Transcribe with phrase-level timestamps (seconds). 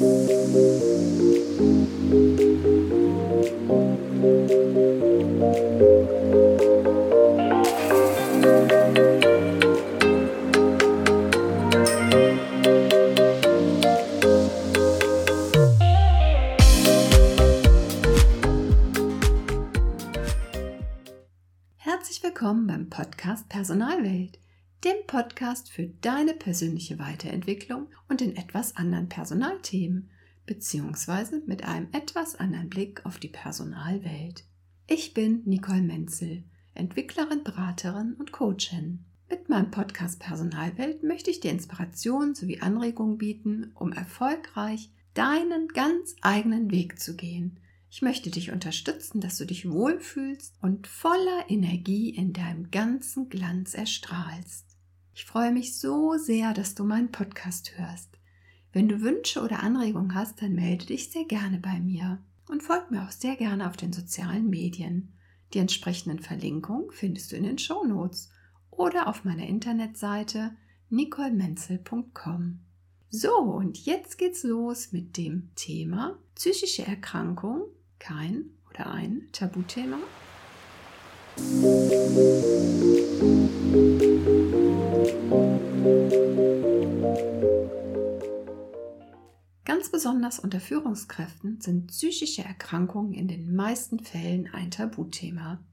[0.00, 0.16] Herzlich
[22.22, 24.38] willkommen beim Podcast Personalwelt,
[24.84, 30.08] dem Podcast für deine persönliche Weiterentwicklung und in etwas anderen Personalthemen,
[30.46, 34.44] beziehungsweise mit einem etwas anderen Blick auf die Personalwelt.
[34.86, 39.04] Ich bin Nicole Menzel, Entwicklerin, Beraterin und Coachin.
[39.28, 46.16] Mit meinem Podcast Personalwelt möchte ich dir Inspiration sowie Anregungen bieten, um erfolgreich deinen ganz
[46.22, 47.58] eigenen Weg zu gehen–
[47.92, 53.74] ich möchte dich unterstützen, dass du dich wohlfühlst und voller Energie in deinem ganzen Glanz
[53.74, 54.69] erstrahlst.
[55.14, 58.18] Ich freue mich so sehr, dass du meinen Podcast hörst.
[58.72, 62.90] Wenn du Wünsche oder Anregungen hast, dann melde dich sehr gerne bei mir und folg
[62.90, 65.12] mir auch sehr gerne auf den sozialen Medien.
[65.54, 68.30] Die entsprechenden Verlinkungen findest du in den Show Notes
[68.70, 70.56] oder auf meiner Internetseite
[70.88, 72.60] nicolemenzel.com.
[73.10, 77.64] So, und jetzt geht's los mit dem Thema psychische Erkrankung
[77.98, 79.98] kein oder ein Tabuthema?
[89.70, 95.64] Ganz besonders unter Führungskräften sind psychische Erkrankungen in den meisten Fällen ein Tabuthema.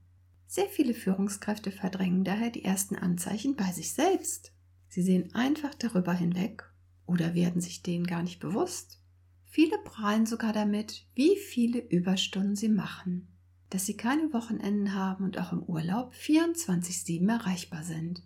[0.46, 4.52] Sehr viele Führungskräfte verdrängen daher die ersten Anzeichen bei sich selbst.
[4.88, 6.62] Sie sehen einfach darüber hinweg
[7.06, 9.00] oder werden sich denen gar nicht bewusst.
[9.46, 13.26] Viele prahlen sogar damit, wie viele Überstunden sie machen,
[13.68, 18.22] dass sie keine Wochenenden haben und auch im Urlaub 24-7 erreichbar sind.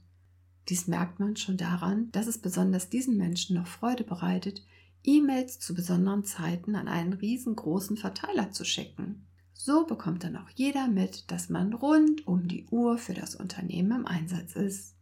[0.69, 4.67] Dies merkt man schon daran, dass es besonders diesen Menschen noch Freude bereitet,
[5.05, 9.27] E-Mails zu besonderen Zeiten an einen riesengroßen Verteiler zu schicken.
[9.53, 14.01] So bekommt dann auch jeder mit, dass man rund um die Uhr für das Unternehmen
[14.01, 14.97] im Einsatz ist.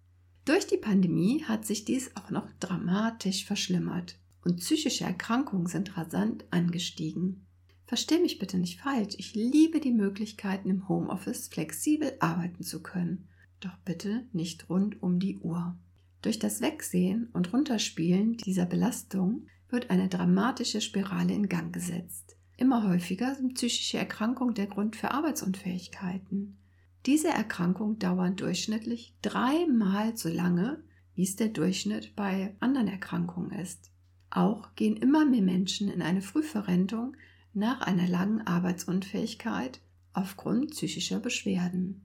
[0.45, 6.45] Durch die Pandemie hat sich dies auch noch dramatisch verschlimmert und psychische Erkrankungen sind rasant
[6.51, 7.47] angestiegen.
[7.87, 13.29] Versteh mich bitte nicht falsch, ich liebe die Möglichkeiten im Homeoffice flexibel arbeiten zu können,
[13.61, 15.77] doch bitte nicht rund um die Uhr.
[16.23, 22.37] Durch das Wegsehen und Runterspielen dieser Belastung wird eine dramatische Spirale in Gang gesetzt.
[22.57, 26.59] Immer häufiger sind psychische Erkrankungen der Grund für Arbeitsunfähigkeiten.
[27.07, 30.83] Diese Erkrankungen dauern durchschnittlich dreimal so lange,
[31.15, 33.91] wie es der Durchschnitt bei anderen Erkrankungen ist.
[34.29, 37.17] Auch gehen immer mehr Menschen in eine Frühverrentung
[37.53, 39.81] nach einer langen Arbeitsunfähigkeit
[40.13, 42.05] aufgrund psychischer Beschwerden.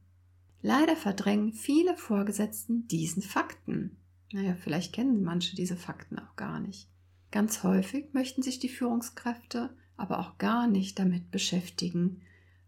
[0.61, 3.97] Leider verdrängen viele Vorgesetzten diesen Fakten.
[4.31, 6.89] Naja, vielleicht kennen manche diese Fakten auch gar nicht.
[7.35, 12.21] Ganz häufig möchten sich die Führungskräfte aber auch gar nicht damit beschäftigen,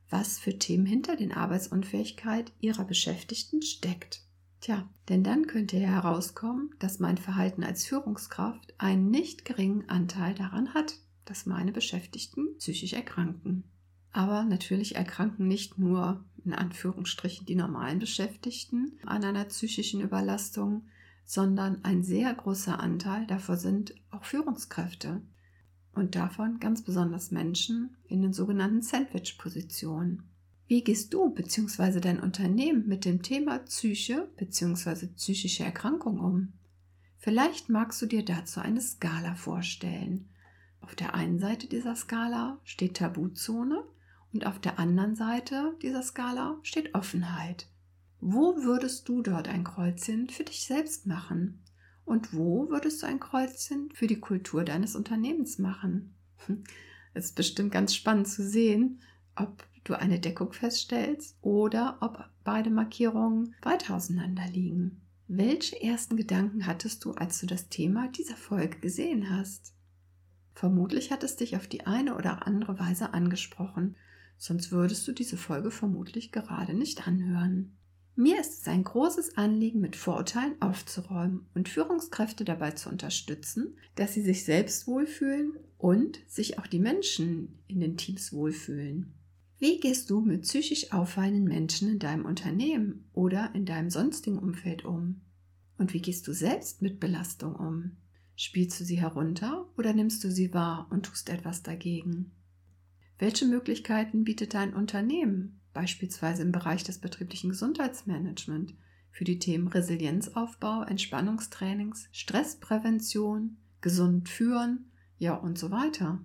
[0.09, 4.23] was für Themen hinter den Arbeitsunfähigkeit ihrer Beschäftigten steckt.
[4.59, 10.33] Tja, denn dann könnte ja herauskommen, dass mein Verhalten als Führungskraft einen nicht geringen Anteil
[10.33, 13.63] daran hat, dass meine Beschäftigten psychisch erkranken.
[14.11, 20.89] Aber natürlich erkranken nicht nur in Anführungsstrichen die normalen Beschäftigten an einer psychischen Überlastung,
[21.27, 25.21] sondern ein sehr großer Anteil davon sind auch Führungskräfte.
[25.91, 30.23] Und davon ganz besonders Menschen in den sogenannten Sandwich-Positionen.
[30.67, 31.99] Wie gehst du bzw.
[31.99, 35.07] dein Unternehmen mit dem Thema Psyche bzw.
[35.07, 36.53] psychische Erkrankung um?
[37.17, 40.29] Vielleicht magst du dir dazu eine Skala vorstellen.
[40.79, 43.83] Auf der einen Seite dieser Skala steht Tabuzone
[44.31, 47.67] und auf der anderen Seite dieser Skala steht Offenheit.
[48.19, 51.61] Wo würdest du dort ein Kreuzchen für dich selbst machen?
[52.03, 56.15] Und wo würdest du ein Kreuzchen für die Kultur deines Unternehmens machen?
[57.13, 59.01] Es ist bestimmt ganz spannend zu sehen,
[59.35, 65.01] ob du eine Deckung feststellst oder ob beide Markierungen weit auseinander liegen.
[65.27, 69.73] Welche ersten Gedanken hattest du, als du das Thema dieser Folge gesehen hast?
[70.53, 73.95] Vermutlich hat es dich auf die eine oder andere Weise angesprochen,
[74.37, 77.77] sonst würdest du diese Folge vermutlich gerade nicht anhören.
[78.19, 84.15] Mir ist es ein großes Anliegen, mit Vorurteilen aufzuräumen und Führungskräfte dabei zu unterstützen, dass
[84.15, 89.13] sie sich selbst wohlfühlen und sich auch die Menschen in den Teams wohlfühlen.
[89.59, 94.83] Wie gehst du mit psychisch auffallenden Menschen in deinem Unternehmen oder in deinem sonstigen Umfeld
[94.83, 95.21] um?
[95.77, 97.97] Und wie gehst du selbst mit Belastung um?
[98.35, 102.31] Spielst du sie herunter oder nimmst du sie wahr und tust etwas dagegen?
[103.19, 108.73] Welche Möglichkeiten bietet dein Unternehmen, beispielsweise im Bereich des betrieblichen Gesundheitsmanagements,
[109.11, 116.19] für die Themen Resilienzaufbau, Entspannungstrainings, Stressprävention, gesund führen, Ja, und so weiter.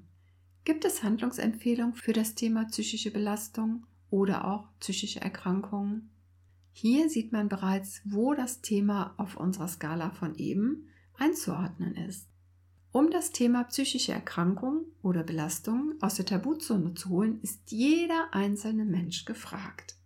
[0.65, 6.09] Gibt es Handlungsempfehlungen für das Thema psychische Belastung oder auch psychische Erkrankungen?
[6.73, 10.89] Hier sieht man bereits, wo das Thema auf unserer Skala von eben
[11.19, 12.32] einzuordnen ist.
[12.93, 18.85] Um das Thema psychische Erkrankung oder Belastung aus der Tabuzone zu holen, ist jeder einzelne
[18.85, 19.97] Mensch gefragt.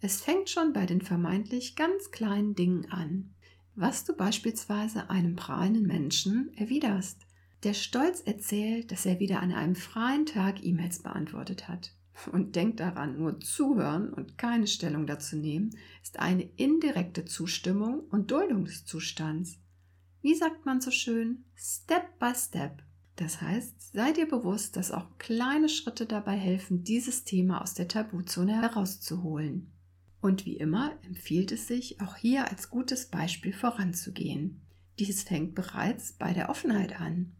[0.00, 3.34] Es fängt schon bei den vermeintlich ganz kleinen Dingen an,
[3.74, 7.18] was du beispielsweise einem prahlenden Menschen erwiderst,
[7.64, 11.92] der stolz erzählt, dass er wieder an einem freien Tag E-Mails beantwortet hat.
[12.30, 15.70] Und denkt daran, nur zuhören und keine Stellung dazu nehmen,
[16.02, 19.58] ist eine indirekte Zustimmung und Duldung des Zustands.
[20.22, 21.44] Wie sagt man so schön?
[21.56, 22.82] Step by Step.
[23.16, 27.88] Das heißt, sei dir bewusst, dass auch kleine Schritte dabei helfen, dieses Thema aus der
[27.88, 29.72] Tabuzone herauszuholen.
[30.20, 34.60] Und wie immer empfiehlt es sich, auch hier als gutes Beispiel voranzugehen.
[35.00, 37.32] Dies fängt bereits bei der Offenheit an.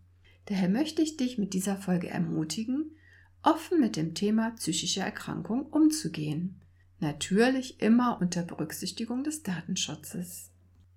[0.46, 2.96] Daher möchte ich dich mit dieser Folge ermutigen,
[3.44, 6.60] offen mit dem Thema psychische Erkrankung umzugehen.
[6.98, 10.51] Natürlich immer unter Berücksichtigung des Datenschutzes.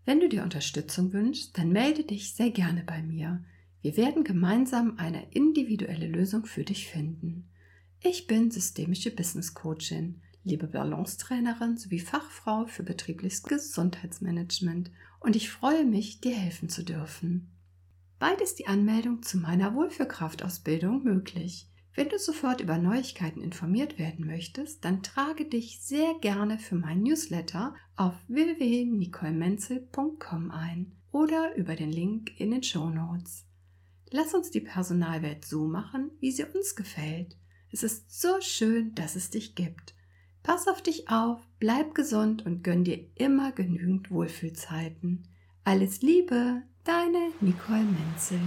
[0.06, 3.44] Wenn du dir Unterstützung wünschst, dann melde dich sehr gerne bei mir.
[3.81, 7.50] Wir werden gemeinsam eine individuelle Lösung für dich finden.
[8.02, 15.86] Ich bin systemische Business Coachin liebe Balancetrainerin sowie Fachfrau für betriebliches Gesundheitsmanagement und ich freue
[15.86, 17.52] mich, dir helfen zu dürfen.
[18.19, 21.68] Bald ist die Anmeldung zu meiner Wohlfühlkraftausbildung möglich.
[21.95, 27.03] Wenn du sofort über Neuigkeiten informiert werden möchtest, dann trage dich sehr gerne für mein
[27.03, 33.45] Newsletter auf www.nicolemenzel.com ein oder über den Link in den Show Notes.
[34.12, 37.38] Lass uns die Personalwelt so machen, wie sie uns gefällt.
[37.71, 39.95] Es ist so schön, dass es dich gibt.
[40.44, 45.30] Pass auf dich auf, bleib gesund und gönn dir immer genügend Wohlfühlzeiten.
[45.63, 48.42] Alles Liebe, deine Nicole Menzel.